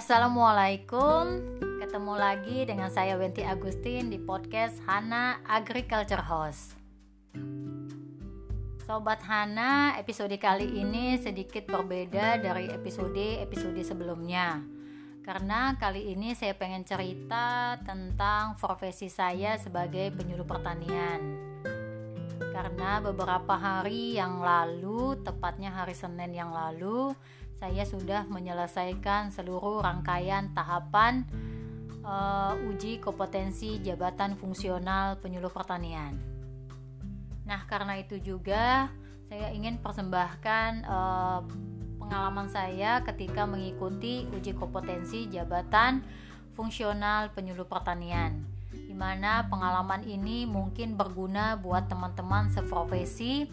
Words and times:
Assalamualaikum. 0.00 1.44
Ketemu 1.60 2.14
lagi 2.16 2.64
dengan 2.64 2.88
saya 2.88 3.20
Wenti 3.20 3.44
Agustin 3.44 4.08
di 4.08 4.16
podcast 4.16 4.80
Hana 4.88 5.44
Agriculture 5.44 6.24
House. 6.24 6.72
Sobat 8.88 9.20
Hana, 9.28 10.00
episode 10.00 10.32
kali 10.40 10.80
ini 10.80 11.20
sedikit 11.20 11.68
berbeda 11.68 12.40
dari 12.40 12.72
episode-episode 12.72 13.76
sebelumnya. 13.84 14.64
Karena 15.20 15.76
kali 15.76 16.16
ini 16.16 16.32
saya 16.32 16.56
pengen 16.56 16.88
cerita 16.88 17.76
tentang 17.84 18.56
profesi 18.56 19.12
saya 19.12 19.60
sebagai 19.60 20.16
penyuluh 20.16 20.48
pertanian. 20.48 21.20
Karena 22.40 23.04
beberapa 23.04 23.52
hari 23.52 24.16
yang 24.16 24.40
lalu, 24.40 25.20
tepatnya 25.20 25.76
hari 25.76 25.92
Senin 25.92 26.32
yang 26.32 26.56
lalu 26.56 27.12
saya 27.60 27.84
sudah 27.84 28.24
menyelesaikan 28.32 29.28
seluruh 29.28 29.84
rangkaian 29.84 30.48
tahapan 30.56 31.28
uh, 32.00 32.56
uji 32.72 32.96
kompetensi 33.04 33.84
jabatan 33.84 34.32
fungsional 34.40 35.20
penyuluh 35.20 35.52
pertanian. 35.52 36.16
Nah, 37.44 37.60
karena 37.68 38.00
itu 38.00 38.16
juga 38.16 38.88
saya 39.28 39.52
ingin 39.52 39.76
persembahkan 39.76 40.70
uh, 40.88 41.40
pengalaman 42.00 42.48
saya 42.48 43.04
ketika 43.04 43.44
mengikuti 43.44 44.24
uji 44.32 44.56
kompetensi 44.56 45.28
jabatan 45.28 46.00
fungsional 46.56 47.28
penyuluh 47.36 47.68
pertanian. 47.68 48.40
Di 48.72 48.96
mana 48.96 49.46
pengalaman 49.46 50.02
ini 50.08 50.48
mungkin 50.48 50.96
berguna 50.96 51.60
buat 51.60 51.92
teman-teman 51.92 52.48
seprofesi 52.50 53.46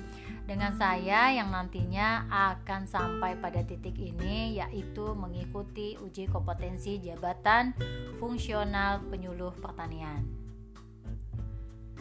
dengan 0.48 0.72
saya 0.80 1.36
yang 1.36 1.52
nantinya 1.52 2.24
akan 2.32 2.88
sampai 2.88 3.36
pada 3.36 3.60
titik 3.68 4.00
ini 4.00 4.56
yaitu 4.56 5.12
mengikuti 5.12 6.00
uji 6.00 6.32
kompetensi 6.32 7.04
jabatan 7.04 7.76
fungsional 8.16 9.04
penyuluh 9.12 9.52
pertanian. 9.60 10.24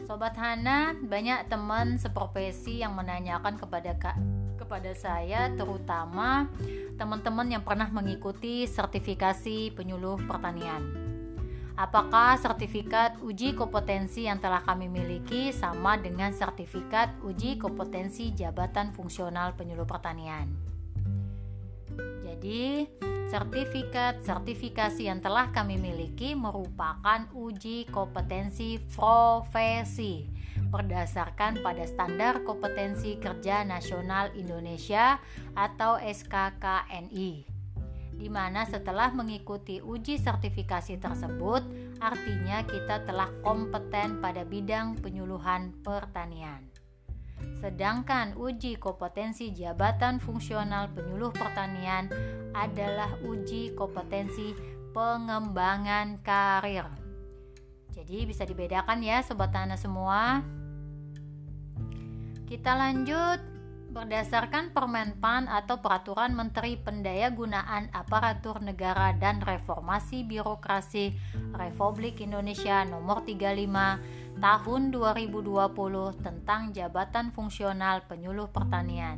Sobat 0.06 0.38
Hana, 0.38 0.94
banyak 0.94 1.50
teman 1.50 1.98
seprofesi 1.98 2.78
yang 2.78 2.94
menanyakan 2.94 3.58
kepada 3.58 3.98
Kak 3.98 4.16
kepada 4.56 4.94
saya 4.94 5.50
terutama 5.54 6.46
teman-teman 6.94 7.50
yang 7.50 7.62
pernah 7.66 7.90
mengikuti 7.90 8.66
sertifikasi 8.70 9.74
penyuluh 9.74 10.22
pertanian. 10.26 11.05
Apakah 11.76 12.40
sertifikat 12.40 13.20
uji 13.20 13.52
kompetensi 13.52 14.24
yang 14.24 14.40
telah 14.40 14.64
kami 14.64 14.88
miliki 14.88 15.52
sama 15.52 16.00
dengan 16.00 16.32
sertifikat 16.32 17.20
uji 17.20 17.60
kompetensi 17.60 18.32
jabatan 18.32 18.96
fungsional 18.96 19.52
penyuluh 19.60 19.84
pertanian? 19.84 20.48
Jadi, 22.24 22.88
sertifikat 23.28 24.24
sertifikasi 24.24 25.04
yang 25.04 25.20
telah 25.20 25.52
kami 25.52 25.76
miliki 25.76 26.32
merupakan 26.32 27.28
uji 27.36 27.84
kompetensi 27.92 28.80
profesi 28.96 30.32
berdasarkan 30.72 31.60
pada 31.60 31.84
standar 31.84 32.40
kompetensi 32.40 33.20
kerja 33.20 33.68
nasional 33.68 34.32
Indonesia 34.32 35.20
atau 35.52 36.00
SKKNI 36.00 37.55
di 38.16 38.32
mana 38.32 38.64
setelah 38.64 39.12
mengikuti 39.12 39.78
uji 39.84 40.16
sertifikasi 40.16 40.96
tersebut, 40.96 41.62
artinya 42.00 42.64
kita 42.64 43.04
telah 43.04 43.28
kompeten 43.44 44.24
pada 44.24 44.42
bidang 44.42 44.96
penyuluhan 44.98 45.76
pertanian. 45.84 46.64
Sedangkan 47.60 48.32
uji 48.36 48.80
kompetensi 48.80 49.52
jabatan 49.52 50.16
fungsional 50.20 50.88
penyuluh 50.92 51.32
pertanian 51.32 52.08
adalah 52.56 53.12
uji 53.20 53.76
kompetensi 53.76 54.56
pengembangan 54.96 56.24
karir. 56.24 56.88
Jadi 57.92 58.24
bisa 58.28 58.48
dibedakan 58.48 59.04
ya 59.04 59.20
sobat 59.20 59.52
tanah 59.52 59.76
semua. 59.76 60.40
Kita 62.48 62.72
lanjut 62.76 63.55
berdasarkan 63.96 64.76
Permenpan 64.76 65.48
atau 65.48 65.80
Peraturan 65.80 66.36
Menteri 66.36 66.76
Pendayagunaan 66.76 67.88
Aparatur 67.96 68.60
Negara 68.60 69.16
dan 69.16 69.40
Reformasi 69.40 70.20
Birokrasi 70.20 71.16
Republik 71.56 72.20
Indonesia 72.20 72.84
Nomor 72.84 73.24
35 73.24 74.36
Tahun 74.36 74.82
2020 74.92 76.20
tentang 76.20 76.76
Jabatan 76.76 77.32
Fungsional 77.32 78.04
Penyuluh 78.04 78.52
Pertanian. 78.52 79.16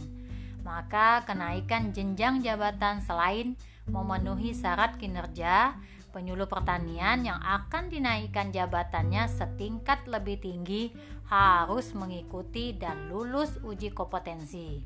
Maka 0.63 1.27
kenaikan 1.27 1.91
jenjang 1.91 2.39
jabatan 2.39 3.03
selain 3.03 3.59
memenuhi 3.91 4.55
syarat 4.55 4.95
kinerja 4.95 5.75
penyuluh 6.19 6.51
pertanian 6.51 7.23
yang 7.23 7.39
akan 7.39 7.87
dinaikkan 7.87 8.51
jabatannya 8.51 9.31
setingkat 9.31 10.03
lebih 10.11 10.43
tinggi 10.43 10.91
harus 11.31 11.95
mengikuti 11.95 12.75
dan 12.75 13.07
lulus 13.07 13.63
uji 13.63 13.95
kompetensi. 13.95 14.83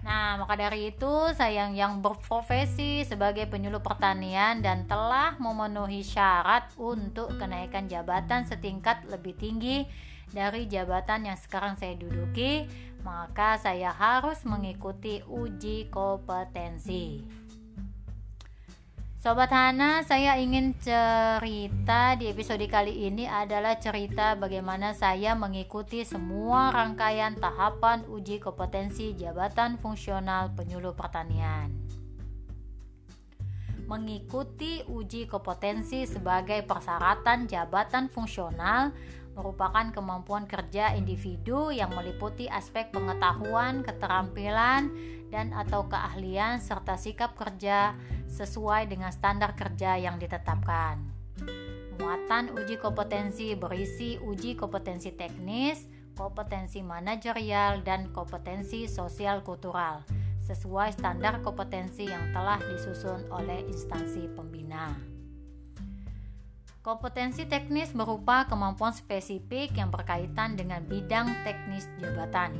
Nah, 0.00 0.40
maka 0.40 0.56
dari 0.56 0.96
itu 0.96 1.12
saya 1.36 1.68
yang 1.68 2.00
berprofesi 2.00 3.04
sebagai 3.04 3.44
penyuluh 3.52 3.84
pertanian 3.84 4.64
dan 4.64 4.88
telah 4.88 5.36
memenuhi 5.36 6.00
syarat 6.00 6.72
untuk 6.80 7.36
kenaikan 7.36 7.84
jabatan 7.84 8.48
setingkat 8.48 9.04
lebih 9.12 9.36
tinggi 9.36 9.84
dari 10.32 10.64
jabatan 10.64 11.28
yang 11.28 11.36
sekarang 11.36 11.76
saya 11.76 12.00
duduki, 12.00 12.64
maka 13.04 13.60
saya 13.60 13.92
harus 13.92 14.40
mengikuti 14.48 15.20
uji 15.28 15.92
kompetensi. 15.92 17.20
Sobat 19.18 19.50
Hana, 19.50 20.06
saya 20.06 20.38
ingin 20.38 20.78
cerita 20.78 22.14
di 22.14 22.30
episode 22.30 22.62
kali 22.70 23.10
ini 23.10 23.26
adalah 23.26 23.74
cerita 23.74 24.38
bagaimana 24.38 24.94
saya 24.94 25.34
mengikuti 25.34 26.06
semua 26.06 26.70
rangkaian 26.70 27.34
tahapan 27.34 28.06
uji 28.06 28.38
kompetensi 28.38 29.18
jabatan 29.18 29.74
fungsional 29.82 30.54
penyuluh 30.54 30.94
pertanian. 30.94 31.66
Mengikuti 33.90 34.86
uji 34.86 35.26
kompetensi 35.26 36.06
sebagai 36.06 36.62
persyaratan 36.62 37.50
jabatan 37.50 38.06
fungsional 38.06 38.94
merupakan 39.34 39.90
kemampuan 39.90 40.46
kerja 40.46 40.94
individu 40.94 41.74
yang 41.74 41.90
meliputi 41.90 42.46
aspek 42.46 42.94
pengetahuan, 42.94 43.82
keterampilan, 43.82 44.94
dan 45.28 45.52
atau 45.52 45.86
keahlian 45.88 46.60
serta 46.60 46.96
sikap 46.96 47.36
kerja 47.36 47.96
sesuai 48.28 48.88
dengan 48.88 49.12
standar 49.12 49.56
kerja 49.56 49.96
yang 49.96 50.16
ditetapkan. 50.16 51.00
Muatan 51.98 52.54
uji 52.54 52.78
kompetensi 52.78 53.52
berisi 53.58 54.16
uji 54.22 54.54
kompetensi 54.54 55.12
teknis, 55.12 55.84
kompetensi 56.14 56.80
manajerial, 56.80 57.82
dan 57.82 58.14
kompetensi 58.14 58.86
sosial 58.86 59.42
kultural 59.42 60.06
sesuai 60.48 60.96
standar 60.96 61.44
kompetensi 61.44 62.08
yang 62.08 62.32
telah 62.32 62.56
disusun 62.56 63.28
oleh 63.28 63.68
instansi 63.68 64.32
pembina. 64.32 64.96
Kompetensi 66.80 67.44
teknis 67.44 67.92
berupa 67.92 68.48
kemampuan 68.48 68.96
spesifik 68.96 69.76
yang 69.76 69.92
berkaitan 69.92 70.56
dengan 70.56 70.80
bidang 70.88 71.28
teknis 71.44 71.84
jabatan 72.00 72.56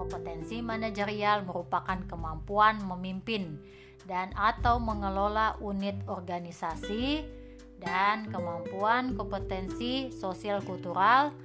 kompetensi 0.00 0.64
manajerial 0.64 1.44
merupakan 1.44 2.00
kemampuan 2.08 2.80
memimpin 2.80 3.60
dan 4.08 4.32
atau 4.32 4.80
mengelola 4.80 5.60
unit 5.60 6.00
organisasi 6.08 7.20
dan 7.76 8.32
kemampuan 8.32 9.12
kompetensi 9.12 10.08
sosial 10.08 10.64
kultural 10.64 11.36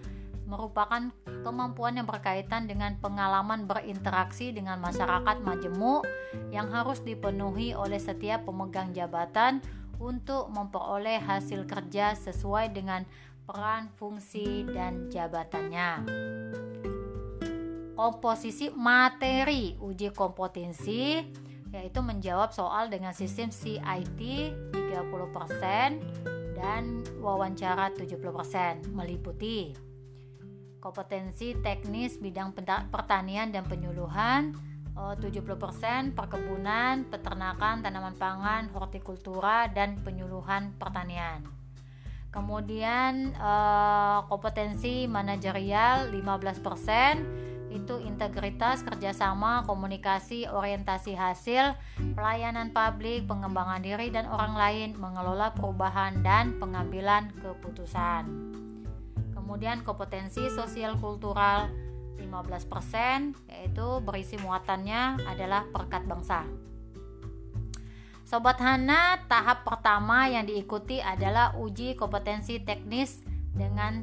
merupakan 0.46 1.10
kemampuan 1.44 1.98
yang 2.00 2.08
berkaitan 2.08 2.70
dengan 2.70 2.96
pengalaman 3.02 3.66
berinteraksi 3.66 4.54
dengan 4.54 4.78
masyarakat 4.78 5.42
majemuk 5.42 6.06
yang 6.54 6.70
harus 6.70 7.02
dipenuhi 7.02 7.74
oleh 7.74 7.98
setiap 7.98 8.46
pemegang 8.46 8.94
jabatan 8.94 9.60
untuk 9.98 10.48
memperoleh 10.54 11.18
hasil 11.18 11.66
kerja 11.66 12.14
sesuai 12.14 12.78
dengan 12.78 13.10
peran, 13.50 13.90
fungsi, 13.98 14.66
dan 14.70 15.10
jabatannya 15.10 16.06
komposisi 17.96 18.70
materi 18.76 19.80
uji 19.80 20.12
kompetensi 20.12 21.24
yaitu 21.72 22.00
menjawab 22.04 22.52
soal 22.52 22.92
dengan 22.92 23.16
sistem 23.16 23.52
CIT 23.52 24.20
30% 24.76 24.76
dan 26.56 27.04
wawancara 27.20 27.92
70% 27.96 28.92
meliputi 28.92 29.76
kompetensi 30.80 31.58
teknis 31.66 32.22
bidang 32.22 32.54
pertanian 32.92 33.50
dan 33.50 33.66
penyuluhan 33.66 34.54
70% 34.96 35.20
eh, 35.20 36.16
perkebunan, 36.16 37.04
peternakan, 37.12 37.84
tanaman 37.84 38.16
pangan, 38.16 38.72
hortikultura 38.72 39.68
dan 39.68 40.00
penyuluhan 40.00 40.72
pertanian. 40.80 41.44
Kemudian 42.32 43.36
eh, 43.36 44.20
kompetensi 44.32 45.04
manajerial 45.12 46.08
15% 46.16 47.55
itu 47.74 48.00
integritas, 48.02 48.86
kerjasama, 48.86 49.66
komunikasi, 49.68 50.48
orientasi 50.50 51.18
hasil, 51.18 51.76
pelayanan 52.16 52.72
publik, 52.72 53.26
pengembangan 53.28 53.82
diri 53.84 54.10
dan 54.10 54.30
orang 54.30 54.54
lain, 54.56 54.90
mengelola 54.96 55.52
perubahan 55.54 56.22
dan 56.26 56.58
pengambilan 56.58 57.34
keputusan. 57.42 58.24
Kemudian 59.36 59.86
kompetensi 59.86 60.50
sosial 60.50 60.98
kultural 60.98 61.70
15% 62.18 63.52
yaitu 63.52 63.88
berisi 64.02 64.40
muatannya 64.42 65.22
adalah 65.28 65.68
perkat 65.70 66.08
bangsa. 66.08 66.48
Sobat 68.26 68.58
Hana, 68.58 69.22
tahap 69.30 69.62
pertama 69.62 70.26
yang 70.26 70.50
diikuti 70.50 70.98
adalah 70.98 71.54
uji 71.62 71.94
kompetensi 71.94 72.58
teknis 72.58 73.22
dengan 73.54 74.02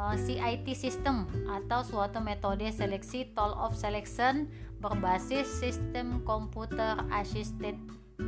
uh, 0.00 0.16
eh, 0.16 0.16
CIT 0.16 0.72
system 0.72 1.28
atau 1.44 1.84
suatu 1.84 2.24
metode 2.24 2.64
seleksi 2.72 3.36
toll 3.36 3.52
of 3.52 3.76
selection 3.76 4.48
berbasis 4.80 5.44
sistem 5.44 6.24
komputer 6.24 6.96
assisted 7.12 7.76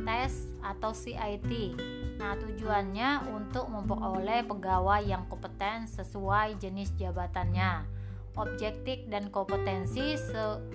test 0.05 0.53
atau 0.61 0.93
CIT. 0.93 1.73
Nah, 2.21 2.37
tujuannya 2.37 3.33
untuk 3.33 3.69
memperoleh 3.73 4.45
pegawai 4.45 5.01
yang 5.01 5.25
kompeten 5.25 5.89
sesuai 5.89 6.61
jenis 6.61 6.93
jabatannya 6.97 7.89
objektif 8.33 9.05
dan 9.13 9.29
kompetensi, 9.29 10.17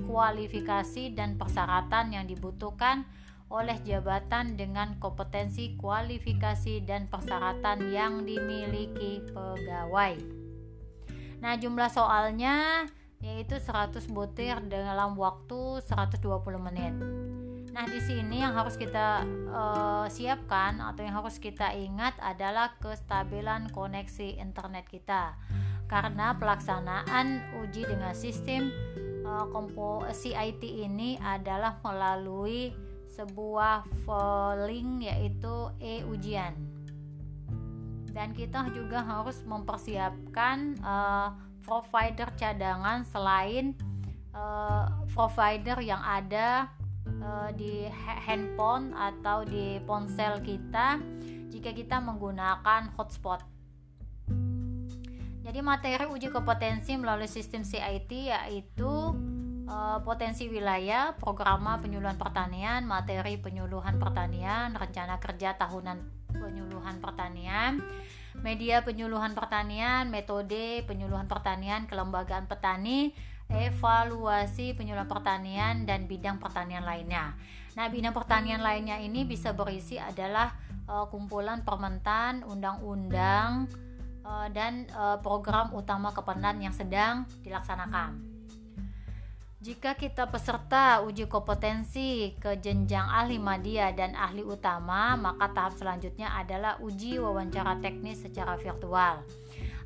kualifikasi 0.07 1.15
dan 1.15 1.35
persyaratan 1.35 2.15
yang 2.15 2.31
dibutuhkan 2.31 3.03
oleh 3.49 3.81
jabatan 3.83 4.55
dengan 4.61 5.01
kompetensi, 5.01 5.75
kualifikasi 5.81 6.85
dan 6.85 7.11
persyaratan 7.11 7.91
yang 7.91 8.23
dimiliki 8.23 9.25
pegawai. 9.33 10.48
Nah, 11.39 11.55
jumlah 11.59 11.91
soalnya 11.91 12.87
yaitu 13.19 13.59
100 13.59 14.07
butir 14.15 14.63
dalam 14.71 15.19
waktu 15.19 15.83
120 15.83 16.23
menit. 16.63 16.95
Nah, 17.75 17.87
di 17.87 17.99
sini 18.03 18.43
yang 18.43 18.55
harus 18.55 18.79
kita 18.79 19.23
uh, 19.51 20.07
siapkan 20.11 20.79
atau 20.83 21.03
yang 21.03 21.19
harus 21.19 21.39
kita 21.39 21.75
ingat 21.75 22.15
adalah 22.19 22.75
kestabilan 22.79 23.71
koneksi 23.71 24.39
internet 24.39 24.87
kita 24.91 25.39
karena 25.89 26.37
pelaksanaan 26.37 27.43
uji 27.65 27.87
dengan 27.87 28.13
sistem 28.13 28.71
uh, 29.25 29.47
kompo 29.51 30.05
CIT 30.11 30.63
ini 30.63 31.17
adalah 31.23 31.81
melalui 31.81 32.75
sebuah 33.09 33.89
link 34.69 35.11
yaitu 35.11 35.73
e-ujian 35.81 36.78
dan 38.13 38.33
kita 38.33 38.69
juga 38.73 39.05
harus 39.05 39.41
mempersiapkan 39.45 40.81
uh, 40.81 41.29
provider 41.65 42.33
cadangan 42.35 43.05
selain 43.05 43.77
uh, 44.33 45.05
provider 45.13 45.79
yang 45.85 46.01
ada 46.01 46.73
uh, 47.21 47.51
di 47.53 47.85
handphone 48.25 48.97
atau 48.97 49.45
di 49.45 49.81
ponsel 49.85 50.41
kita 50.41 51.01
jika 51.53 51.71
kita 51.75 52.01
menggunakan 52.01 52.93
hotspot. 52.97 53.41
Jadi 55.49 55.65
materi 55.65 56.05
uji 56.05 56.29
kompetensi 56.29 56.93
melalui 57.01 57.29
sistem 57.29 57.65
CIT 57.65 58.13
yaitu 58.29 59.17
potensi 60.01 60.49
wilayah, 60.49 61.13
programa 61.13 61.77
penyuluhan 61.77 62.17
pertanian, 62.17 62.89
materi 62.89 63.37
penyuluhan 63.37 64.01
pertanian, 64.01 64.73
rencana 64.73 65.21
kerja 65.21 65.61
tahunan 65.61 66.18
penyuluhan 66.49 67.05
pertanian, 67.05 67.85
media 68.41 68.81
penyuluhan 68.81 69.37
pertanian, 69.37 70.09
metode 70.09 70.81
penyuluhan 70.89 71.29
pertanian, 71.29 71.85
kelembagaan 71.85 72.49
petani, 72.49 73.13
evaluasi 73.53 74.73
penyuluhan 74.73 75.09
pertanian 75.09 75.85
dan 75.85 76.09
bidang 76.09 76.41
pertanian 76.41 76.89
lainnya. 76.89 77.37
Nah, 77.77 77.93
bidang 77.93 78.17
pertanian 78.17 78.65
lainnya 78.65 78.97
ini 78.97 79.29
bisa 79.29 79.53
berisi 79.53 80.01
adalah 80.01 80.57
uh, 80.89 81.05
kumpulan 81.13 81.63
permentan, 81.63 82.43
undang-undang, 82.49 83.69
Eh, 84.29 84.49
dan 84.53 84.85
uh, 84.93 85.17
program 85.25 85.73
utama 85.73 86.13
Kependan 86.13 86.61
yang 86.61 86.77
sedang 86.77 87.25
dilaksanakan. 87.41 88.28
Jika 89.59 89.99
kita 89.99 90.31
peserta 90.31 91.03
uji 91.03 91.27
kompetensi 91.27 92.31
ke 92.39 92.63
jenjang 92.63 93.11
ahli 93.11 93.43
media 93.43 93.91
dan 93.91 94.15
ahli 94.15 94.47
utama, 94.47 95.19
maka 95.19 95.51
tahap 95.51 95.75
selanjutnya 95.75 96.31
adalah 96.31 96.79
uji 96.79 97.19
wawancara 97.19 97.75
teknis 97.83 98.23
secara 98.23 98.55
virtual. 98.55 99.27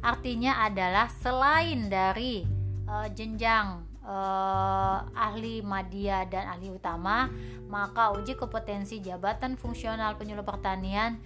Artinya 0.04 0.68
adalah 0.68 1.08
selain 1.08 1.88
dari 1.88 2.44
uh, 2.84 3.08
jenjang 3.16 3.80
uh, 4.04 5.08
ahli 5.16 5.64
media 5.64 6.28
dan 6.28 6.52
ahli 6.52 6.68
utama, 6.68 7.32
maka 7.72 8.12
uji 8.12 8.36
kompetensi 8.36 9.00
jabatan 9.00 9.56
fungsional 9.56 10.20
penyuluh 10.20 10.44
pertanian 10.44 11.16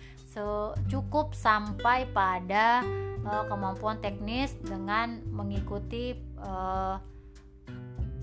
cukup 0.87 1.32
sampai 1.32 2.06
pada 2.12 2.84
uh, 3.26 3.44
kemampuan 3.48 3.98
teknis 3.98 4.52
dengan 4.60 5.25
mengikuti 5.32 6.14
uh, 6.38 7.00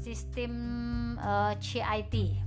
sistem 0.04 0.52
uh, 1.16 1.56
CIT. 1.56 2.44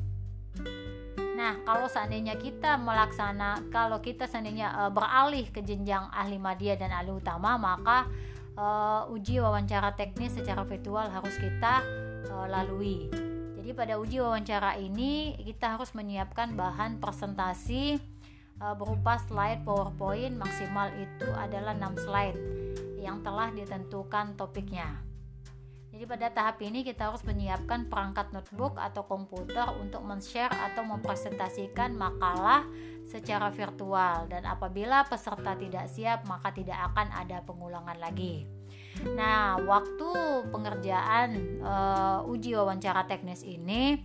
Nah, 1.37 1.56
kalau 1.64 1.88
seandainya 1.88 2.37
kita 2.37 2.76
melaksana, 2.76 3.64
kalau 3.73 4.00
kita 4.05 4.29
seandainya 4.29 4.73
uh, 4.73 4.93
beralih 4.93 5.49
ke 5.49 5.64
jenjang 5.64 6.08
ahli 6.12 6.37
media 6.37 6.76
dan 6.76 6.93
ahli 6.93 7.12
utama, 7.17 7.56
maka 7.56 8.08
uh, 8.56 9.08
uji 9.08 9.41
wawancara 9.41 9.97
teknis 9.97 10.37
secara 10.37 10.64
virtual 10.69 11.08
harus 11.08 11.37
kita 11.37 11.81
uh, 12.32 12.47
lalui. 12.49 13.08
Jadi 13.56 13.70
pada 13.76 13.97
uji 14.00 14.20
wawancara 14.20 14.76
ini 14.81 15.37
kita 15.41 15.76
harus 15.76 15.93
menyiapkan 15.93 16.56
bahan 16.56 17.00
presentasi 17.00 18.00
uh, 18.61 18.75
berupa 18.76 19.20
slide 19.29 19.64
PowerPoint 19.64 20.37
maksimal 20.37 20.88
itu 20.97 21.29
adalah 21.37 21.76
6 21.76 22.05
slide 22.06 22.38
yang 23.00 23.20
telah 23.20 23.52
ditentukan 23.52 24.35
topiknya. 24.41 25.06
Jadi 25.96 26.12
pada 26.12 26.28
tahap 26.28 26.60
ini 26.60 26.84
kita 26.84 27.08
harus 27.08 27.25
menyiapkan 27.25 27.88
perangkat 27.88 28.28
notebook 28.28 28.76
atau 28.76 29.08
komputer 29.08 29.64
untuk 29.81 30.04
men-share 30.04 30.52
atau 30.52 30.84
mempresentasikan 30.84 31.96
makalah 31.96 32.69
secara 33.08 33.48
virtual 33.48 34.28
dan 34.28 34.44
apabila 34.44 35.08
peserta 35.08 35.56
tidak 35.56 35.88
siap 35.88 36.28
maka 36.28 36.52
tidak 36.52 36.76
akan 36.93 37.08
ada 37.16 37.40
pengulangan 37.48 37.96
lagi. 37.96 38.44
Nah, 39.16 39.56
waktu 39.64 40.12
pengerjaan 40.52 41.64
uh, 41.64 42.28
uji 42.28 42.52
wawancara 42.52 43.09
teknis 43.09 43.40
ini 43.40 43.97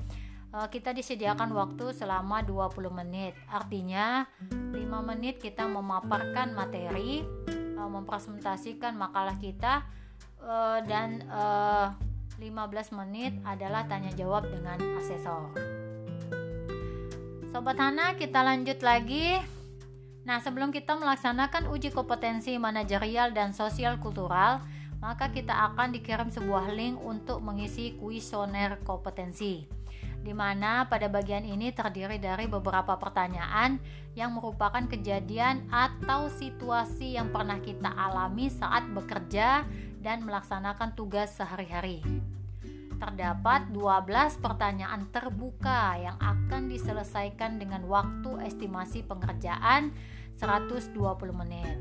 uh, 0.56 0.72
kita 0.72 0.96
disediakan 0.96 1.51
waktu 1.51 1.92
selama 1.92 2.39
20 2.48 2.88
menit. 3.04 3.36
Artinya 3.51 4.32
5 4.48 4.80
menit 5.12 5.44
kita 5.44 5.68
memaparkan 5.68 6.56
materi, 6.56 7.20
uh, 7.75 7.92
mempresentasikan 7.92 8.96
makalah 8.96 9.36
kita 9.36 10.00
uh, 10.46 10.80
dan 10.86 11.26
uh, 11.30 11.94
15 12.42 12.98
menit 12.98 13.38
adalah 13.46 13.86
tanya 13.86 14.10
jawab 14.18 14.50
dengan 14.50 14.78
asesor. 14.98 15.54
Sobat 17.54 17.78
Hana, 17.78 18.16
kita 18.16 18.42
lanjut 18.42 18.80
lagi. 18.82 19.38
Nah, 20.26 20.40
sebelum 20.40 20.70
kita 20.74 20.98
melaksanakan 20.98 21.70
uji 21.70 21.92
kompetensi 21.92 22.56
manajerial 22.56 23.34
dan 23.34 23.52
sosial 23.52 23.98
kultural, 24.00 24.64
maka 25.02 25.34
kita 25.34 25.52
akan 25.74 25.94
dikirim 25.94 26.30
sebuah 26.30 26.72
link 26.74 27.02
untuk 27.02 27.42
mengisi 27.42 27.98
kuesioner 27.98 28.80
kompetensi 28.86 29.82
di 30.22 30.34
mana 30.38 30.86
pada 30.86 31.10
bagian 31.10 31.42
ini 31.42 31.74
terdiri 31.74 32.22
dari 32.22 32.46
beberapa 32.46 32.94
pertanyaan 32.94 33.82
yang 34.14 34.38
merupakan 34.38 34.86
kejadian 34.86 35.66
atau 35.74 36.30
situasi 36.30 37.18
yang 37.18 37.34
pernah 37.34 37.58
kita 37.58 37.90
alami 37.90 38.48
saat 38.54 38.86
bekerja 38.94 39.66
dan 40.01 40.25
melaksanakan 40.25 40.98
tugas 40.98 41.38
sehari-hari. 41.38 42.01
Terdapat 42.98 43.70
12 43.74 44.41
pertanyaan 44.41 45.10
terbuka 45.10 45.98
yang 45.98 46.17
akan 46.22 46.70
diselesaikan 46.70 47.58
dengan 47.58 47.86
waktu 47.89 48.46
estimasi 48.46 49.05
pengerjaan 49.05 49.93
120 50.38 50.98
menit. 51.34 51.77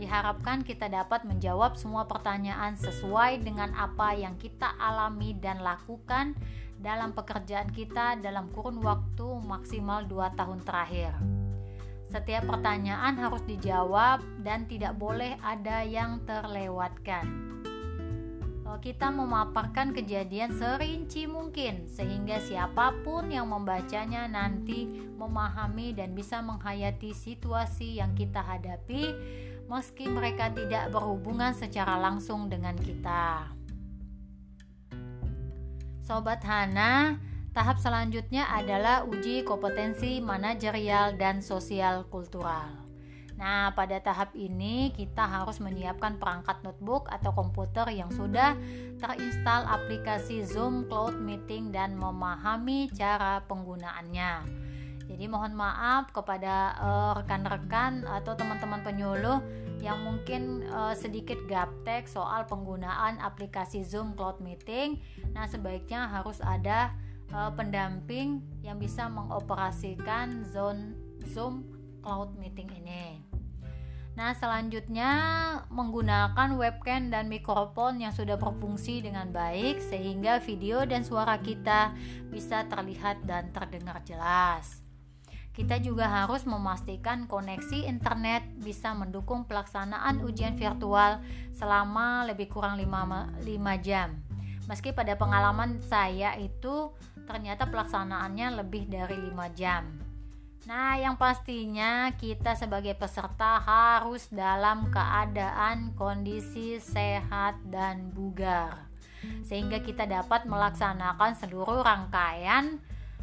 Diharapkan 0.00 0.64
kita 0.64 0.88
dapat 0.88 1.28
menjawab 1.28 1.76
semua 1.76 2.08
pertanyaan 2.08 2.72
sesuai 2.76 3.44
dengan 3.44 3.76
apa 3.76 4.16
yang 4.16 4.40
kita 4.40 4.72
alami 4.80 5.36
dan 5.36 5.60
lakukan 5.60 6.32
dalam 6.80 7.12
pekerjaan 7.12 7.68
kita 7.68 8.16
dalam 8.16 8.48
kurun 8.52 8.80
waktu 8.80 9.28
maksimal 9.44 10.08
2 10.08 10.36
tahun 10.40 10.64
terakhir. 10.64 11.39
Setiap 12.10 12.42
pertanyaan 12.50 13.14
harus 13.22 13.46
dijawab 13.46 14.18
dan 14.42 14.66
tidak 14.66 14.98
boleh 14.98 15.38
ada 15.46 15.86
yang 15.86 16.18
terlewatkan. 16.26 17.50
Eh, 18.70 18.78
kita 18.82 19.14
memaparkan 19.14 19.94
kejadian 19.94 20.50
serinci 20.54 21.30
mungkin 21.30 21.86
sehingga 21.86 22.42
siapa 22.42 22.98
pun 23.06 23.30
yang 23.30 23.46
membacanya 23.46 24.26
nanti 24.26 24.90
memahami 25.14 25.94
dan 25.94 26.10
bisa 26.10 26.42
menghayati 26.42 27.14
situasi 27.14 28.02
yang 28.02 28.18
kita 28.18 28.42
hadapi 28.42 29.14
meski 29.70 30.10
mereka 30.10 30.50
tidak 30.50 30.90
berhubungan 30.90 31.54
secara 31.54 31.94
langsung 31.94 32.50
dengan 32.50 32.74
kita. 32.74 33.54
Sobat 36.02 36.42
Hana, 36.42 37.22
tahap 37.50 37.82
selanjutnya 37.82 38.46
adalah 38.46 39.02
uji 39.06 39.42
kompetensi 39.42 40.22
manajerial 40.22 41.18
dan 41.18 41.42
sosial 41.42 42.06
kultural. 42.06 42.90
Nah, 43.40 43.72
pada 43.72 43.96
tahap 44.04 44.36
ini 44.36 44.92
kita 44.92 45.24
harus 45.24 45.64
menyiapkan 45.64 46.20
perangkat 46.20 46.60
notebook 46.60 47.08
atau 47.08 47.32
komputer 47.32 47.88
yang 47.88 48.12
sudah 48.12 48.52
terinstal 49.00 49.64
aplikasi 49.64 50.44
Zoom 50.44 50.84
Cloud 50.84 51.16
Meeting 51.16 51.72
dan 51.72 51.96
memahami 51.96 52.92
cara 52.92 53.40
penggunaannya. 53.48 54.60
Jadi 55.08 55.24
mohon 55.26 55.56
maaf 55.56 56.12
kepada 56.12 56.76
eh, 56.78 57.10
rekan-rekan 57.18 58.06
uh, 58.06 58.22
atau 58.22 58.36
teman-teman 58.38 58.84
penyuluh 58.86 59.42
yang 59.80 60.04
mungkin 60.04 60.62
uh, 60.68 60.92
sedikit 60.92 61.40
gaptek 61.48 62.04
soal 62.04 62.44
penggunaan 62.44 63.16
aplikasi 63.18 63.80
Zoom 63.80 64.12
Cloud 64.12 64.38
Meeting. 64.44 65.00
Nah, 65.32 65.48
sebaiknya 65.48 66.06
harus 66.12 66.38
ada 66.44 66.92
uh, 67.34 67.50
pendamping 67.54 68.42
yang 68.62 68.78
bisa 68.78 69.06
mengoperasikan 69.10 70.46
Zoom 70.46 70.94
Zoom 71.30 71.66
Cloud 72.02 72.36
Meeting 72.38 72.70
ini. 72.80 73.30
Nah, 74.18 74.34
selanjutnya 74.36 75.12
menggunakan 75.70 76.58
webcam 76.58 77.08
dan 77.08 77.30
mikrofon 77.30 78.02
yang 78.02 78.12
sudah 78.12 78.36
berfungsi 78.36 79.00
dengan 79.00 79.30
baik 79.30 79.80
sehingga 79.80 80.42
video 80.42 80.82
dan 80.84 81.06
suara 81.06 81.38
kita 81.40 81.94
bisa 82.28 82.66
terlihat 82.68 83.22
dan 83.24 83.48
terdengar 83.54 84.02
jelas. 84.04 84.82
Kita 85.50 85.80
juga 85.82 86.06
harus 86.06 86.46
memastikan 86.46 87.26
koneksi 87.26 87.86
internet 87.86 88.44
bisa 88.60 88.92
mendukung 88.92 89.48
pelaksanaan 89.48 90.22
ujian 90.22 90.54
virtual 90.54 91.22
selama 91.54 92.28
lebih 92.28 92.50
kurang 92.50 92.78
5, 92.78 93.40
5 93.44 93.46
jam. 93.86 94.20
Meski 94.70 94.94
pada 94.94 95.18
pengalaman 95.18 95.82
saya 95.82 96.38
itu 96.38 96.94
ternyata 97.30 97.70
pelaksanaannya 97.70 98.58
lebih 98.58 98.90
dari 98.90 99.14
5 99.14 99.54
jam. 99.54 99.86
Nah, 100.66 100.98
yang 100.98 101.16
pastinya 101.16 102.12
kita 102.20 102.52
sebagai 102.52 102.92
peserta 102.92 103.62
harus 103.62 104.28
dalam 104.28 104.92
keadaan 104.92 105.96
kondisi 105.96 106.76
sehat 106.76 107.56
dan 107.64 108.12
bugar, 108.12 108.90
sehingga 109.46 109.80
kita 109.80 110.04
dapat 110.04 110.44
melaksanakan 110.44 111.32
seluruh 111.38 111.80
rangkaian 111.80 112.76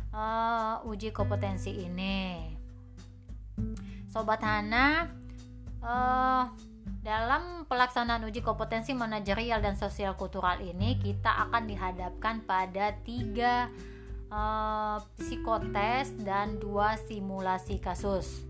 uh, 0.09 0.81
uji 0.89 1.13
kompetensi 1.13 1.77
ini. 1.77 2.57
Sobat 4.09 4.41
Hana, 4.41 5.05
uh, 5.85 6.49
dalam 7.05 7.69
pelaksanaan 7.69 8.25
uji 8.25 8.41
kompetensi 8.41 8.97
manajerial 8.97 9.61
dan 9.61 9.77
sosial 9.77 10.17
kultural 10.17 10.57
ini, 10.57 10.97
kita 10.97 11.47
akan 11.47 11.69
dihadapkan 11.69 12.41
pada 12.49 12.97
tiga 13.05 13.69
uh, 14.31 14.97
psikotes 15.19 16.15
dan 16.21 16.59
dua 16.59 16.99
simulasi 17.07 17.79
kasus. 17.79 18.43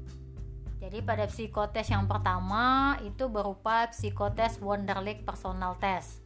Jadi 0.78 1.02
pada 1.02 1.26
psikotes 1.26 1.90
yang 1.90 2.06
pertama 2.06 2.96
itu 3.02 3.26
berupa 3.26 3.90
psikotes 3.90 4.62
Wonderlic 4.62 5.26
Personal 5.26 5.74
Test. 5.82 6.22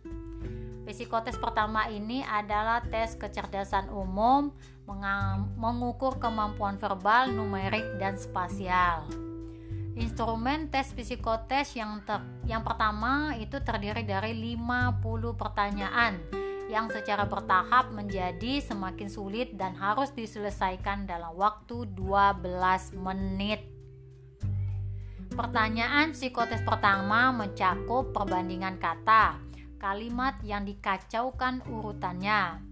Psikotes 0.84 1.39
pertama 1.39 1.88
ini 1.88 2.20
adalah 2.27 2.84
tes 2.84 3.15
kecerdasan 3.15 3.88
umum, 3.96 4.51
mengukur 5.55 6.20
kemampuan 6.20 6.75
verbal, 6.75 7.31
numerik, 7.31 7.96
dan 7.96 8.20
spasial. 8.20 9.08
Instrumen 9.96 10.67
tes 10.67 10.91
psikotes 10.91 11.79
yang 11.79 12.03
ter 12.03 12.20
yang 12.43 12.67
pertama 12.67 13.31
itu 13.39 13.55
terdiri 13.63 14.03
dari 14.03 14.36
50 14.36 15.00
pertanyaan 15.39 16.41
yang 16.71 16.87
secara 16.87 17.27
bertahap 17.27 17.91
menjadi 17.91 18.63
semakin 18.63 19.11
sulit 19.11 19.59
dan 19.59 19.75
harus 19.75 20.15
diselesaikan 20.15 21.03
dalam 21.03 21.35
waktu 21.35 21.83
12 21.91 22.95
menit. 22.95 23.59
Pertanyaan 25.35 26.15
psikotes 26.15 26.63
pertama 26.63 27.35
mencakup 27.35 28.15
perbandingan 28.15 28.79
kata, 28.79 29.35
kalimat 29.75 30.39
yang 30.47 30.63
dikacaukan 30.63 31.59
urutannya, 31.67 32.63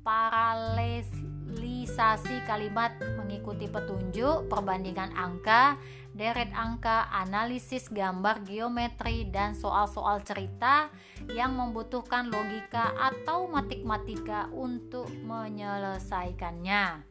paralelisasi 0.00 2.40
kalimat 2.48 2.96
mengikuti 3.20 3.68
petunjuk, 3.68 4.48
perbandingan 4.48 5.12
angka, 5.12 5.76
deret 6.16 6.48
angka, 6.56 7.12
analisis 7.12 7.92
gambar 7.92 8.40
geometri, 8.48 9.28
dan 9.28 9.52
soal-soal 9.52 10.24
cerita 10.24 10.88
yang 11.28 11.52
membutuhkan 11.52 12.32
logika 12.32 12.96
atau 12.96 13.44
matematika 13.46 14.48
untuk 14.48 15.12
menyelesaikannya. 15.12 17.04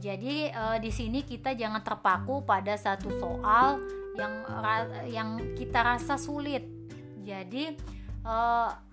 Jadi 0.00 0.48
e, 0.48 0.64
di 0.80 0.88
sini 0.88 1.20
kita 1.20 1.52
jangan 1.52 1.84
terpaku 1.84 2.40
pada 2.48 2.72
satu 2.80 3.12
soal 3.20 3.84
yang 4.16 4.34
yang 5.12 5.28
kita 5.52 5.84
rasa 5.84 6.16
sulit. 6.16 6.64
Jadi 7.20 7.76
e, 8.24 8.36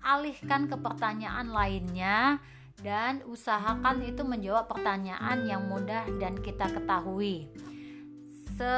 alihkan 0.04 0.68
ke 0.68 0.76
pertanyaan 0.76 1.48
lainnya 1.48 2.36
dan 2.84 3.24
usahakan 3.24 4.04
itu 4.04 4.20
menjawab 4.28 4.68
pertanyaan 4.68 5.48
yang 5.48 5.64
mudah 5.64 6.04
dan 6.20 6.36
kita 6.36 6.68
ketahui 6.68 7.48
se 8.58 8.74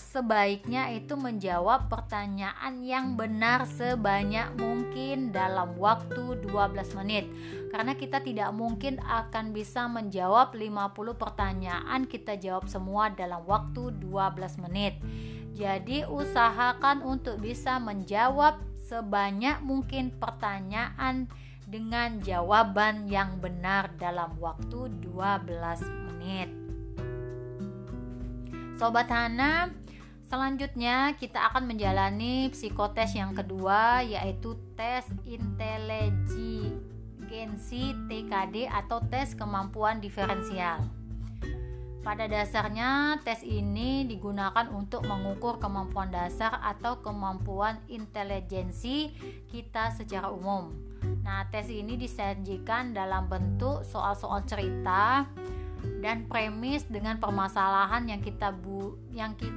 sebaiknya 0.00 0.96
itu 0.96 1.12
menjawab 1.12 1.92
pertanyaan 1.92 2.80
yang 2.80 3.20
benar 3.20 3.68
sebanyak 3.68 4.56
mungkin 4.56 5.28
dalam 5.28 5.76
waktu 5.76 6.40
12 6.48 6.96
menit. 6.96 7.28
Karena 7.68 7.92
kita 7.92 8.24
tidak 8.24 8.48
mungkin 8.56 8.96
akan 9.04 9.52
bisa 9.52 9.84
menjawab 9.92 10.56
50 10.56 11.20
pertanyaan 11.20 12.08
kita 12.08 12.40
jawab 12.40 12.64
semua 12.64 13.12
dalam 13.12 13.44
waktu 13.44 13.92
12 14.00 14.64
menit. 14.64 14.96
Jadi 15.52 16.08
usahakan 16.08 17.04
untuk 17.04 17.44
bisa 17.44 17.76
menjawab 17.76 18.56
sebanyak 18.88 19.60
mungkin 19.60 20.16
pertanyaan 20.16 21.28
dengan 21.68 22.24
jawaban 22.24 23.04
yang 23.04 23.36
benar 23.36 23.92
dalam 24.00 24.32
waktu 24.40 24.88
12 25.04 26.08
menit 26.08 26.59
Sobat 28.80 29.12
Hana, 29.12 29.68
selanjutnya 30.32 31.12
kita 31.20 31.52
akan 31.52 31.68
menjalani 31.68 32.48
psikotes 32.48 33.12
yang 33.12 33.36
kedua 33.36 34.00
yaitu 34.00 34.56
tes 34.72 35.04
inteligensi 35.28 36.72
TKD 38.08 38.72
atau 38.72 39.04
tes 39.04 39.36
kemampuan 39.36 40.00
diferensial. 40.00 40.80
Pada 42.00 42.24
dasarnya, 42.24 43.20
tes 43.20 43.44
ini 43.44 44.08
digunakan 44.08 44.64
untuk 44.72 45.04
mengukur 45.04 45.60
kemampuan 45.60 46.08
dasar 46.08 46.56
atau 46.64 47.04
kemampuan 47.04 47.84
intelijensi 47.84 49.12
kita 49.52 49.92
secara 49.92 50.32
umum. 50.32 50.72
Nah, 51.20 51.44
tes 51.52 51.68
ini 51.68 52.00
disajikan 52.00 52.96
dalam 52.96 53.28
bentuk 53.28 53.84
soal-soal 53.84 54.40
cerita 54.48 55.28
dan 56.00 56.24
premis 56.26 56.84
dengan 56.88 57.20
permasalahan 57.20 58.08
yang 58.08 58.20
kita 58.24 58.52
bu 58.52 58.96
yang 59.12 59.36
ki, 59.36 59.48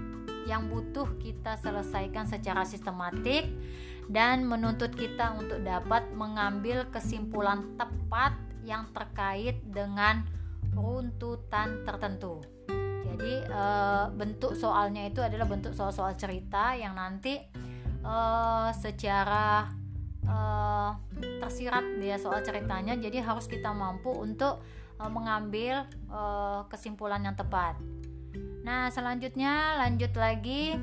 yang 0.48 0.68
butuh 0.68 1.08
kita 1.20 1.56
selesaikan 1.60 2.28
secara 2.28 2.68
sistematik 2.68 3.48
dan 4.12 4.44
menuntut 4.44 4.92
kita 4.92 5.36
untuk 5.40 5.64
dapat 5.64 6.12
mengambil 6.12 6.84
kesimpulan 6.92 7.64
tepat 7.80 8.36
yang 8.64 8.88
terkait 8.92 9.60
dengan 9.72 10.28
runtutan 10.76 11.84
tertentu. 11.88 12.44
Jadi 13.14 13.46
e, 13.46 13.64
bentuk 14.18 14.58
soalnya 14.58 15.06
itu 15.06 15.22
adalah 15.22 15.46
bentuk 15.46 15.72
soal-soal 15.78 16.18
cerita 16.18 16.74
yang 16.74 16.98
nanti 16.98 17.38
e, 18.02 18.16
secara 18.74 19.70
e, 20.26 20.38
tersirat 21.40 21.86
dia 22.02 22.18
soal 22.18 22.42
ceritanya. 22.42 22.98
Jadi 22.98 23.22
harus 23.22 23.46
kita 23.46 23.70
mampu 23.72 24.10
untuk 24.12 24.66
mengambil 25.10 25.88
uh, 26.12 26.68
kesimpulan 26.70 27.24
yang 27.24 27.36
tepat. 27.36 27.76
Nah, 28.64 28.88
selanjutnya 28.94 29.76
lanjut 29.82 30.16
lagi 30.16 30.78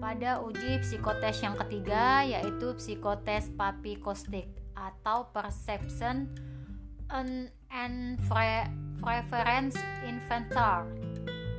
pada 0.00 0.40
uji 0.40 0.80
psikotes 0.80 1.40
yang 1.42 1.56
ketiga 1.56 2.24
yaitu 2.24 2.72
psikotes 2.76 3.52
papikostik 3.56 4.48
atau 4.76 5.28
perception 5.32 6.28
and 7.10 8.20
preference 9.00 9.76
inventor. 10.04 10.88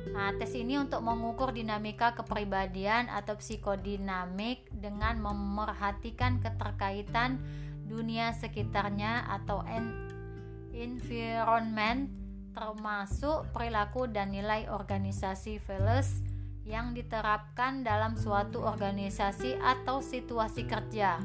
Nah, 0.08 0.34
tes 0.34 0.50
ini 0.58 0.80
untuk 0.80 1.04
mengukur 1.04 1.54
dinamika 1.54 2.16
kepribadian 2.16 3.06
atau 3.06 3.38
psikodinamik 3.38 4.66
dengan 4.74 5.22
memerhatikan 5.22 6.42
keterkaitan 6.42 7.38
dunia 7.86 8.34
sekitarnya 8.34 9.30
atau 9.30 9.62
environment 10.74 12.10
termasuk 12.58 13.46
perilaku 13.54 14.10
dan 14.10 14.34
nilai 14.34 14.66
organisasi 14.66 15.62
values 15.62 16.26
yang 16.66 16.92
diterapkan 16.92 17.80
dalam 17.86 18.18
suatu 18.18 18.60
organisasi 18.60 19.56
atau 19.56 20.04
situasi 20.04 20.68
kerja 20.68 21.16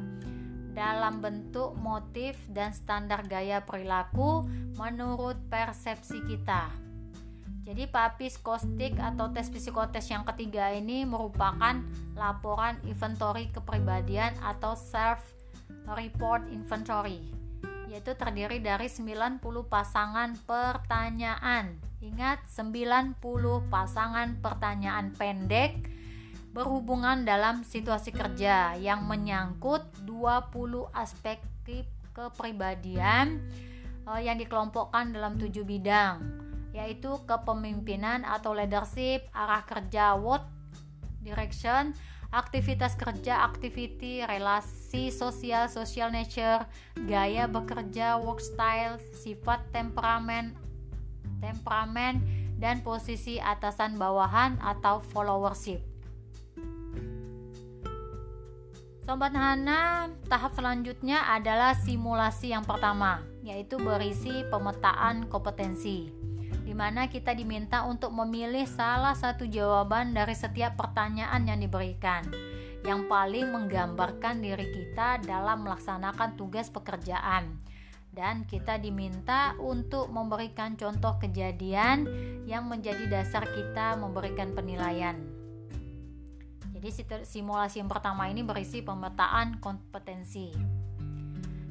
dalam 0.73 1.21
bentuk 1.21 1.77
motif 1.77 2.37
dan 2.49 2.73
standar 2.73 3.25
gaya 3.27 3.61
perilaku 3.61 4.45
menurut 4.77 5.37
persepsi 5.51 6.21
kita. 6.25 6.69
Jadi 7.63 7.87
papis 7.87 8.35
kostik 8.41 8.99
atau 8.99 9.31
tes 9.31 9.47
psikotes 9.47 10.11
yang 10.11 10.27
ketiga 10.27 10.73
ini 10.75 11.07
merupakan 11.07 11.79
laporan 12.19 12.75
inventory 12.83 13.47
kepribadian 13.55 14.35
atau 14.43 14.75
self 14.75 15.23
report 15.95 16.43
inventory 16.51 17.42
yaitu 17.93 18.17
terdiri 18.17 18.57
dari 18.57 18.89
90 18.89 19.37
pasangan 19.69 20.33
pertanyaan. 20.49 21.77
Ingat 22.01 22.49
90 22.49 23.21
pasangan 23.69 24.33
pertanyaan 24.41 25.13
pendek 25.13 25.77
berhubungan 26.57 27.21
dalam 27.21 27.61
situasi 27.61 28.09
kerja 28.09 28.73
yang 28.81 29.05
menyangkut 29.05 29.85
20 30.09 30.89
aspek 30.89 31.37
kepribadian 32.17 33.45
uh, 34.09 34.17
yang 34.17 34.41
dikelompokkan 34.41 35.13
dalam 35.13 35.37
tujuh 35.37 35.61
bidang 35.61 36.41
yaitu 36.73 37.21
kepemimpinan 37.29 38.25
atau 38.25 38.57
leadership, 38.57 39.29
arah 39.29 39.61
kerja, 39.61 40.17
what 40.17 40.41
direction, 41.21 41.93
aktivitas 42.33 42.97
kerja, 42.97 43.45
activity, 43.45 44.25
relasi 44.25 45.13
sosial, 45.13 45.69
social 45.69 46.09
nature, 46.09 46.65
gaya 47.05 47.45
bekerja, 47.45 48.17
work 48.17 48.41
style, 48.41 48.97
sifat 49.21 49.61
temperamen, 49.69 50.57
temperamen 51.37 52.25
dan 52.57 52.81
posisi 52.81 53.37
atasan 53.37 54.01
bawahan 54.01 54.57
atau 54.57 55.05
followership. 55.13 55.79
Sobat 59.03 59.35
Hana, 59.35 60.09
tahap 60.31 60.55
selanjutnya 60.55 61.27
adalah 61.27 61.75
simulasi 61.75 62.55
yang 62.55 62.63
pertama, 62.63 63.19
yaitu 63.43 63.75
berisi 63.75 64.47
pemetaan 64.47 65.27
kompetensi, 65.27 66.07
di 66.63 66.71
mana 66.71 67.11
kita 67.11 67.35
diminta 67.35 67.83
untuk 67.83 68.15
memilih 68.15 68.63
salah 68.63 69.11
satu 69.13 69.43
jawaban 69.43 70.15
dari 70.15 70.31
setiap 70.31 70.79
pertanyaan 70.79 71.43
yang 71.43 71.59
diberikan, 71.59 72.23
yang 72.87 73.03
paling 73.11 73.51
menggambarkan 73.51 74.39
diri 74.39 74.71
kita 74.71 75.19
dalam 75.27 75.67
melaksanakan 75.67 76.39
tugas 76.39 76.71
pekerjaan. 76.71 77.59
Dan 78.13 78.45
kita 78.45 78.77
diminta 78.77 79.57
untuk 79.57 80.13
memberikan 80.13 80.77
contoh 80.77 81.17
kejadian 81.17 82.05
yang 82.45 82.69
menjadi 82.69 83.09
dasar 83.09 83.41
kita 83.41 83.97
memberikan 83.97 84.53
penilaian. 84.53 85.17
Jadi 86.77 86.89
simulasi 87.25 87.81
yang 87.81 87.89
pertama 87.89 88.29
ini 88.29 88.45
berisi 88.45 88.85
pemetaan 88.85 89.57
kompetensi. 89.57 90.82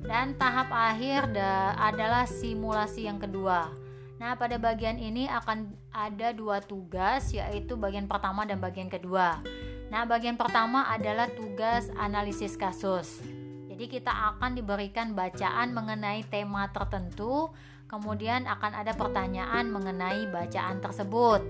Dan 0.02 0.34
tahap 0.34 0.68
akhir 0.74 1.30
adalah 1.78 2.26
simulasi 2.26 3.06
yang 3.06 3.22
kedua. 3.22 3.70
Nah, 4.18 4.38
pada 4.38 4.54
bagian 4.58 5.02
ini 5.02 5.26
akan 5.26 5.74
ada 5.90 6.30
dua 6.30 6.62
tugas, 6.62 7.34
yaitu 7.34 7.74
bagian 7.74 8.06
pertama 8.06 8.46
dan 8.46 8.62
bagian 8.62 8.86
kedua. 8.86 9.42
Nah, 9.90 10.06
bagian 10.06 10.38
pertama 10.38 10.86
adalah 10.86 11.26
tugas 11.30 11.90
analisis 11.98 12.54
kasus. 12.54 13.18
Jadi, 13.66 13.90
kita 13.90 14.14
akan 14.34 14.54
diberikan 14.54 15.14
bacaan 15.18 15.74
mengenai 15.74 16.22
tema 16.30 16.70
tertentu, 16.70 17.50
kemudian 17.90 18.46
akan 18.46 18.78
ada 18.78 18.94
pertanyaan 18.94 19.70
mengenai 19.74 20.30
bacaan 20.30 20.78
tersebut 20.78 21.42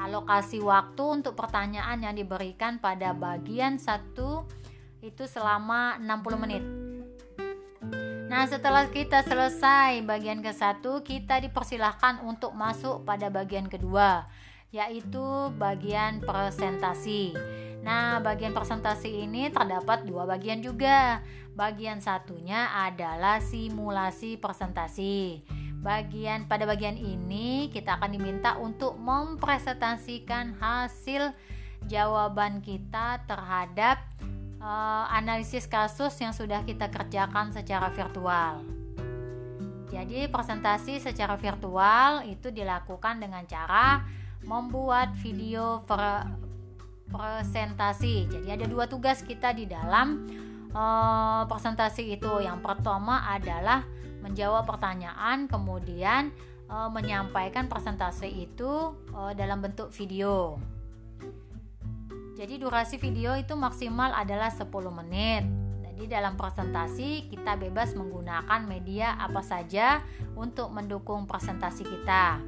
alokasi 0.00 0.64
waktu 0.64 1.20
untuk 1.20 1.36
pertanyaan 1.36 2.00
yang 2.00 2.16
diberikan 2.16 2.80
pada 2.80 3.12
bagian 3.12 3.76
satu 3.76 4.48
itu 5.04 5.28
selama 5.28 6.00
60 6.00 6.40
menit. 6.40 6.79
Nah, 8.30 8.46
setelah 8.46 8.86
kita 8.86 9.26
selesai 9.26 10.06
bagian 10.06 10.38
ke 10.38 10.54
satu, 10.54 11.02
kita 11.02 11.42
dipersilahkan 11.42 12.22
untuk 12.22 12.54
masuk 12.54 13.02
pada 13.02 13.26
bagian 13.26 13.66
kedua, 13.66 14.22
yaitu 14.70 15.50
bagian 15.58 16.22
presentasi. 16.22 17.34
Nah, 17.82 18.22
bagian 18.22 18.54
presentasi 18.54 19.26
ini 19.26 19.50
terdapat 19.50 20.06
dua 20.06 20.30
bagian 20.30 20.62
juga. 20.62 21.26
Bagian 21.58 21.98
satunya 21.98 22.70
adalah 22.70 23.42
simulasi 23.42 24.38
presentasi 24.38 25.42
bagian 25.80 26.44
pada 26.44 26.68
bagian 26.68 26.94
ini 27.00 27.72
kita 27.72 27.96
akan 27.96 28.12
diminta 28.12 28.60
untuk 28.60 29.00
mempresentasikan 29.00 30.60
hasil 30.60 31.32
jawaban 31.88 32.60
kita 32.60 33.24
terhadap 33.24 34.04
uh, 34.60 35.04
analisis 35.10 35.64
kasus 35.66 36.14
yang 36.20 36.36
sudah 36.36 36.62
kita 36.62 36.92
kerjakan 36.92 37.50
secara 37.50 37.88
virtual. 37.90 38.62
Jadi 39.90 40.30
presentasi 40.30 41.02
secara 41.02 41.34
virtual 41.34 42.22
itu 42.30 42.54
dilakukan 42.54 43.18
dengan 43.18 43.42
cara 43.48 44.06
membuat 44.46 45.18
video 45.18 45.82
pre 45.82 46.38
presentasi. 47.10 48.30
Jadi 48.30 48.48
ada 48.54 48.70
dua 48.70 48.86
tugas 48.86 49.26
kita 49.26 49.50
di 49.50 49.66
dalam 49.66 50.30
uh, 50.70 51.42
presentasi 51.50 52.14
itu. 52.14 52.38
Yang 52.38 52.62
pertama 52.62 53.26
adalah 53.26 53.82
menjawab 54.22 54.68
pertanyaan, 54.68 55.48
kemudian 55.48 56.28
e, 56.68 56.76
menyampaikan 56.92 57.72
presentasi 57.72 58.28
itu 58.28 58.92
dalam 59.32 59.64
bentuk 59.64 59.88
video. 59.96 60.60
Jadi 62.40 62.56
durasi 62.56 62.96
video 62.96 63.36
itu 63.36 63.52
maksimal 63.52 64.16
adalah 64.16 64.48
10 64.48 64.64
menit. 64.96 65.44
Jadi 65.84 66.08
dalam 66.08 66.40
presentasi 66.40 67.28
kita 67.28 67.60
bebas 67.60 67.92
menggunakan 67.92 68.64
media 68.64 69.12
apa 69.20 69.44
saja 69.44 70.00
untuk 70.32 70.72
mendukung 70.72 71.28
presentasi 71.28 71.84
kita. 71.84 72.40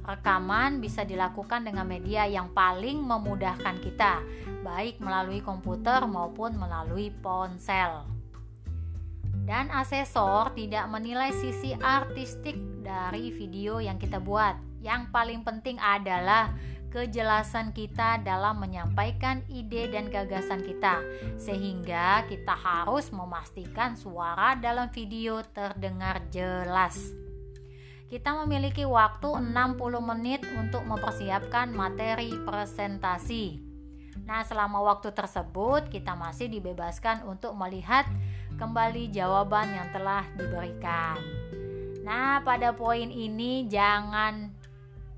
Rekaman 0.00 0.80
bisa 0.80 1.04
dilakukan 1.04 1.60
dengan 1.60 1.84
media 1.84 2.24
yang 2.24 2.56
paling 2.56 3.04
memudahkan 3.04 3.84
kita, 3.84 4.24
baik 4.64 4.96
melalui 5.04 5.44
komputer 5.44 6.08
maupun 6.08 6.56
melalui 6.56 7.12
ponsel 7.12 8.08
dan 9.44 9.68
asesor 9.68 10.56
tidak 10.56 10.88
menilai 10.88 11.28
sisi 11.36 11.76
artistik 11.76 12.56
dari 12.80 13.28
video 13.28 13.76
yang 13.76 14.00
kita 14.00 14.16
buat. 14.16 14.56
Yang 14.80 15.12
paling 15.12 15.40
penting 15.44 15.76
adalah 15.80 16.52
kejelasan 16.94 17.74
kita 17.74 18.22
dalam 18.22 18.62
menyampaikan 18.62 19.42
ide 19.50 19.90
dan 19.90 20.06
gagasan 20.06 20.62
kita, 20.62 21.02
sehingga 21.34 22.22
kita 22.30 22.54
harus 22.54 23.10
memastikan 23.10 23.98
suara 23.98 24.54
dalam 24.54 24.86
video 24.94 25.42
terdengar 25.42 26.22
jelas. 26.30 26.94
Kita 28.06 28.38
memiliki 28.46 28.86
waktu 28.86 29.26
60 29.26 29.74
menit 29.98 30.46
untuk 30.54 30.86
mempersiapkan 30.86 31.74
materi 31.74 32.30
presentasi. 32.46 33.58
Nah, 34.22 34.46
selama 34.46 34.78
waktu 34.86 35.10
tersebut 35.10 35.90
kita 35.90 36.14
masih 36.14 36.46
dibebaskan 36.46 37.26
untuk 37.26 37.58
melihat 37.58 38.06
kembali 38.54 39.10
jawaban 39.10 39.74
yang 39.74 39.90
telah 39.90 40.22
diberikan. 40.38 41.18
Nah, 42.06 42.38
pada 42.46 42.70
poin 42.70 43.10
ini 43.10 43.66
jangan 43.66 44.53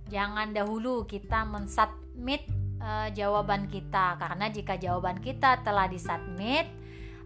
jangan 0.06 0.54
dahulu 0.54 1.04
kita 1.04 1.42
mensubmit 1.46 2.46
uh, 2.78 3.10
jawaban 3.10 3.66
kita 3.66 4.18
karena 4.18 4.46
jika 4.50 4.78
jawaban 4.78 5.18
kita 5.18 5.60
telah 5.66 5.90
disubmit 5.90 6.70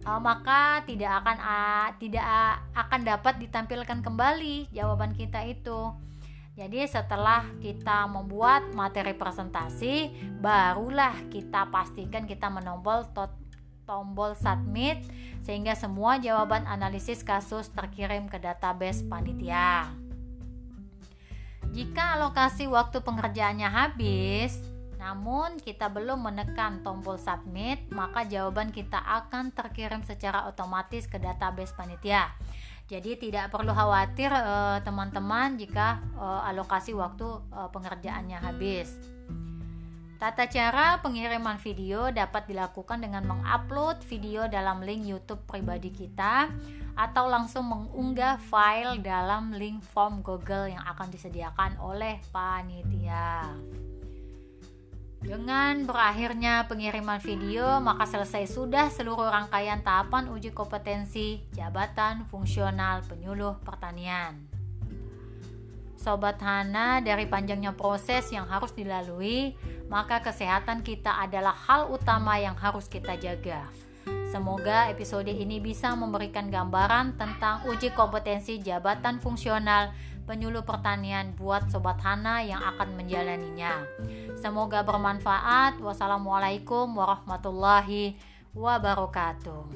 uh, 0.05 0.19
maka 0.21 0.81
tidak 0.85 1.21
akan 1.21 1.37
uh, 1.37 1.89
tidak 2.01 2.25
akan 2.73 3.01
dapat 3.05 3.33
ditampilkan 3.41 3.99
kembali 4.01 4.73
jawaban 4.73 5.13
kita 5.13 5.45
itu. 5.45 5.93
Jadi 6.51 6.83
setelah 6.83 7.47
kita 7.63 8.11
membuat 8.11 8.75
materi 8.75 9.15
presentasi, 9.15 10.11
barulah 10.43 11.15
kita 11.31 11.71
pastikan 11.71 12.27
kita 12.27 12.51
menombol 12.51 13.07
tombol 13.87 14.35
submit 14.35 14.99
sehingga 15.41 15.73
semua 15.73 16.19
jawaban 16.19 16.67
analisis 16.67 17.23
kasus 17.23 17.71
terkirim 17.71 18.27
ke 18.27 18.37
database 18.37 19.01
panitia. 19.07 20.00
Jika 21.71 22.19
alokasi 22.19 22.67
waktu 22.67 22.99
pengerjaannya 22.99 23.69
habis, 23.71 24.59
namun 24.99 25.55
kita 25.55 25.87
belum 25.87 26.19
menekan 26.19 26.83
tombol 26.83 27.15
submit, 27.15 27.79
maka 27.95 28.27
jawaban 28.27 28.75
kita 28.75 28.99
akan 28.99 29.55
terkirim 29.55 30.03
secara 30.03 30.51
otomatis 30.51 31.07
ke 31.07 31.15
database 31.15 31.71
panitia. 31.71 32.27
Jadi 32.91 33.15
tidak 33.15 33.55
perlu 33.55 33.71
khawatir 33.71 34.27
eh, 34.35 34.83
teman-teman 34.83 35.55
eh, 35.55 35.63
jika 35.63 36.03
eh, 36.19 36.49
alokasi 36.51 36.91
waktu 36.91 37.39
eh, 37.55 37.69
pengerjaannya 37.71 38.39
habis. 38.43 38.91
Tata 40.19 40.45
cara 40.45 41.01
pengiriman 41.01 41.57
video 41.57 42.11
dapat 42.13 42.45
dilakukan 42.51 43.01
dengan 43.01 43.25
mengupload 43.25 44.05
video 44.05 44.45
dalam 44.45 44.83
link 44.85 45.07
YouTube 45.07 45.41
pribadi 45.49 45.89
kita 45.89 46.45
atau 46.95 47.27
langsung 47.31 47.67
mengunggah 47.67 48.37
file 48.37 48.99
dalam 48.99 49.55
link 49.55 49.83
form 49.83 50.19
Google 50.23 50.71
yang 50.71 50.83
akan 50.85 51.07
disediakan 51.11 51.79
oleh 51.79 52.19
panitia. 52.31 53.51
Dengan 55.21 55.85
berakhirnya 55.85 56.65
pengiriman 56.65 57.21
video, 57.21 57.77
maka 57.77 58.09
selesai 58.09 58.49
sudah 58.49 58.89
seluruh 58.89 59.29
rangkaian 59.29 59.85
tahapan 59.85 60.33
uji 60.33 60.49
kompetensi 60.49 61.45
jabatan 61.53 62.25
fungsional 62.25 63.05
penyuluh 63.05 63.61
pertanian. 63.61 64.49
Sobat 65.93 66.41
Hana, 66.41 66.97
dari 67.05 67.29
panjangnya 67.29 67.77
proses 67.77 68.33
yang 68.33 68.49
harus 68.49 68.73
dilalui, 68.73 69.53
maka 69.85 70.25
kesehatan 70.25 70.81
kita 70.81 71.13
adalah 71.13 71.53
hal 71.53 71.93
utama 71.93 72.41
yang 72.41 72.57
harus 72.57 72.89
kita 72.89 73.13
jaga. 73.21 73.69
Semoga 74.31 74.87
episode 74.87 75.27
ini 75.27 75.59
bisa 75.59 75.91
memberikan 75.91 76.47
gambaran 76.47 77.19
tentang 77.19 77.67
uji 77.67 77.91
kompetensi 77.91 78.63
jabatan 78.63 79.19
fungsional 79.19 79.91
penyuluh 80.23 80.63
pertanian 80.63 81.35
buat 81.35 81.67
Sobat 81.67 81.99
Hana 81.99 82.39
yang 82.39 82.63
akan 82.63 82.95
menjalaninya. 82.95 83.83
Semoga 84.39 84.87
bermanfaat. 84.87 85.83
Wassalamualaikum 85.83 86.95
warahmatullahi 86.95 88.15
wabarakatuh. 88.55 89.67